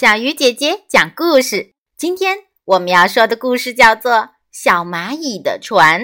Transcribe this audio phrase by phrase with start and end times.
[0.00, 1.74] 小鱼姐姐讲故事。
[1.94, 4.12] 今天我们要说的故事叫做
[4.50, 6.00] 《小蚂蚁的船》。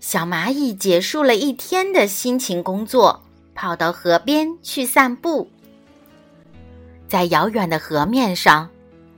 [0.00, 3.22] 小蚂蚁结束了一天的辛勤工作，
[3.54, 5.48] 跑到河边去散步。
[7.06, 8.68] 在遥远的河面上，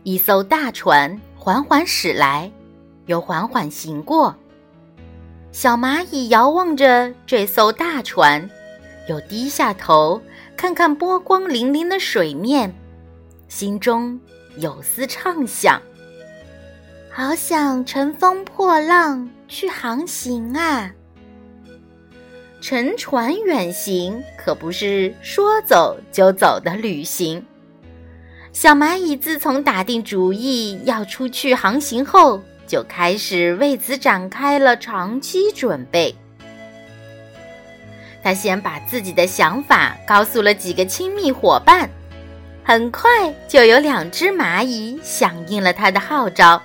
[0.03, 2.53] 一艘大船缓缓驶来，
[3.07, 4.37] 又缓缓行过。
[5.53, 8.47] 小蚂蚁遥望着这艘大船。
[9.09, 10.21] 又低下头
[10.57, 12.73] 看看波光粼粼的水面，
[13.49, 14.21] 心中
[14.59, 15.81] 有丝畅想：
[17.11, 20.93] 好想乘风破浪去航行啊！
[22.61, 27.45] 乘船远行可不是说走就走的旅行。
[28.53, 36.15] 小蚂蚁自从打定主意要出去航行后，就开始为此展开了长期准备。
[38.29, 41.89] 他先把自己的想法告诉了几个亲密伙伴，
[42.63, 43.09] 很快
[43.49, 46.63] 就有两只蚂蚁响应了他的号召。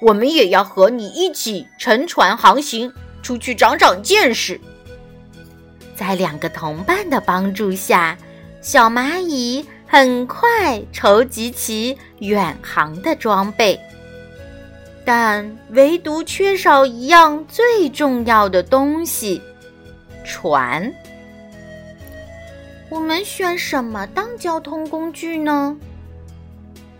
[0.00, 2.90] 我们也要和你一起乘船航行，
[3.22, 4.58] 出去长长见识。
[5.94, 8.16] 在两个同伴的帮助下，
[8.62, 13.78] 小蚂蚁很快筹集起远航的装备，
[15.04, 19.42] 但唯独缺少一样最重要的东西。
[20.26, 20.92] 船，
[22.90, 25.74] 我们选什么当交通工具呢？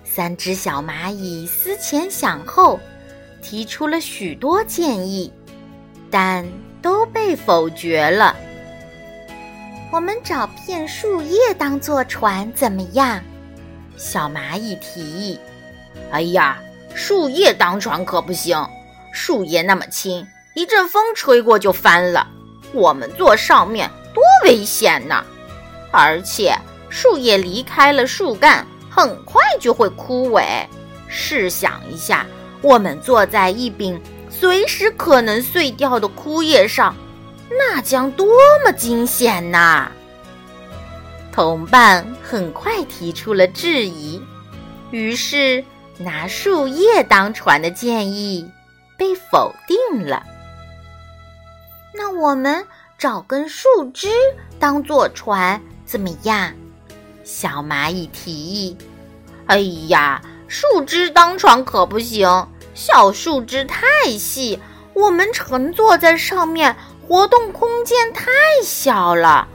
[0.05, 2.79] 三只小蚂蚁思前想后，
[3.43, 5.31] 提出了许多建议，
[6.11, 6.47] 但
[6.81, 8.35] 都被否决了。
[9.93, 13.21] 我们找片树叶当做船怎么样？
[13.97, 15.39] 小蚂蚁提议。
[16.13, 16.59] 哎呀，
[16.95, 18.57] 树叶当船可不行，
[19.13, 22.27] 树叶那么轻，一阵风吹过就翻了。
[22.77, 25.25] 我们坐上面多危险呢！
[25.91, 26.55] 而且
[26.91, 30.45] 树叶离开了树干，很快就会枯萎。
[31.09, 32.27] 试想一下，
[32.61, 36.95] 我们坐在一柄随时可能碎掉的枯叶上，
[37.49, 38.27] 那将多
[38.65, 39.91] 么惊险呐！
[41.33, 44.21] 同伴很快提出了质疑，
[44.91, 45.65] 于是
[45.97, 48.51] 拿树叶当船的建议
[48.97, 50.23] 被否定了。
[51.97, 52.67] 那我们
[52.99, 54.09] 找根树枝
[54.59, 56.53] 当做船怎么样？
[57.25, 58.77] 小蚂蚁提议。
[59.47, 59.59] 哎
[59.89, 62.29] 呀，树枝当船可不行，
[62.75, 63.87] 小树枝太
[64.19, 64.59] 细，
[64.93, 68.31] 我们乘坐在上面活动空间太
[68.63, 69.49] 小了。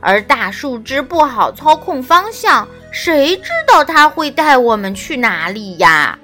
[0.00, 6.18] 而大树枝不好操控方向，谁知道它会带我们去哪里呀？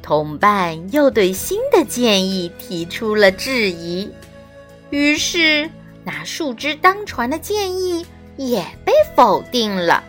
[0.00, 4.10] 同伴又对新的建议提出了质疑。
[4.92, 5.70] 于是，
[6.04, 10.04] 拿树枝当船的建议也被否定了。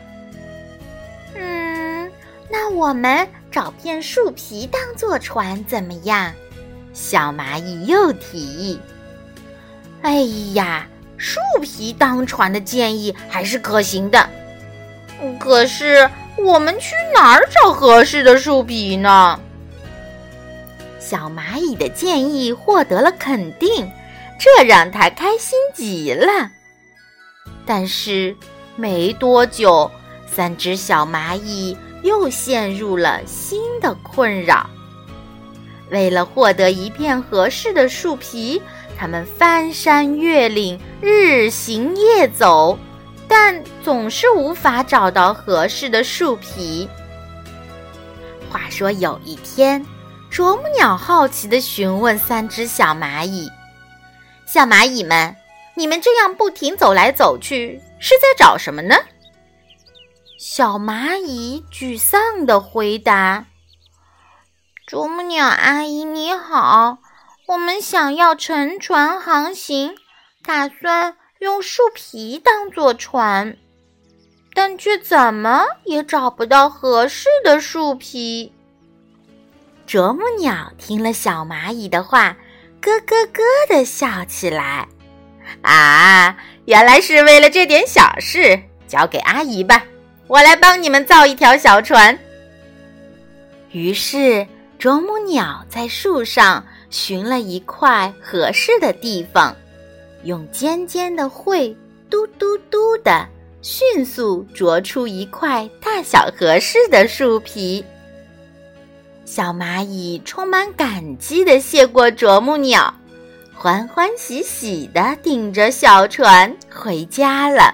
[1.37, 2.11] 嗯，
[2.49, 6.33] 那我们找片树皮当做船怎么样？
[6.91, 8.77] 小蚂蚁又提议。
[10.01, 10.23] 哎
[10.53, 14.29] 呀，树皮当船的建议还是可行的。
[15.39, 19.39] 可是，我们去哪儿找合适的树皮呢？
[20.99, 23.89] 小蚂蚁的建议获得了肯定。
[24.39, 26.51] 这让他开心极了，
[27.65, 28.35] 但是
[28.75, 29.89] 没多久，
[30.25, 34.69] 三只小蚂蚁又陷入了新的困扰。
[35.89, 38.61] 为了获得一片合适的树皮，
[38.97, 42.77] 他们翻山越岭，日行夜走，
[43.27, 46.89] 但总是无法找到合适的树皮。
[48.49, 49.85] 话说有一天，
[50.29, 53.49] 啄木鸟好奇地询问三只小蚂蚁。
[54.53, 55.35] 小蚂蚁们，
[55.73, 58.95] 你们这样不停走来走去，是在找什么呢？
[60.37, 63.47] 小蚂蚁沮丧地回答
[64.85, 66.99] ：“啄木鸟阿姨你好，
[67.47, 69.95] 我们想要乘船航行，
[70.45, 73.57] 打算用树皮当做船，
[74.53, 78.53] 但却怎么也找不到合适的树皮。”
[79.87, 82.37] 啄木鸟听了小蚂蚁的话。
[82.83, 84.85] 咯咯咯的笑起来，
[85.61, 86.35] 啊，
[86.65, 88.59] 原来是为了这点小事，
[88.89, 89.85] 交给阿姨吧，
[90.27, 92.19] 我来帮你们造一条小船。
[93.71, 94.45] 于是，
[94.77, 99.55] 啄木鸟在树上寻了一块合适的地方，
[100.25, 101.73] 用尖尖的喙
[102.09, 103.25] 嘟嘟嘟的
[103.61, 107.83] 迅速啄出一块大小合适的树皮。
[109.25, 112.93] 小蚂蚁充满感激地谢过啄木鸟，
[113.53, 117.73] 欢欢喜喜地顶着小船回家了。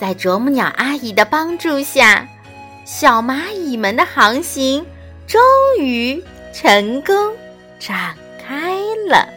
[0.00, 2.26] 在啄木鸟阿姨的帮助下，
[2.86, 4.84] 小蚂蚁们的航行
[5.26, 5.40] 终
[5.80, 6.22] 于
[6.52, 7.14] 成功
[7.80, 8.78] 展开
[9.10, 9.28] 了。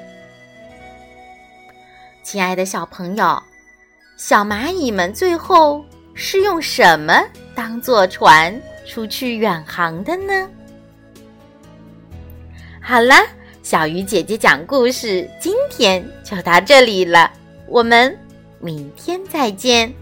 [2.23, 3.41] 亲爱的小朋友，
[4.17, 5.83] 小蚂蚁们最后
[6.13, 7.23] 是用什么
[7.55, 10.49] 当做船出去远航的呢？
[12.81, 13.15] 好了，
[13.63, 17.31] 小鱼姐姐讲故事，今天就到这里了，
[17.67, 18.17] 我们
[18.59, 19.93] 明天再见。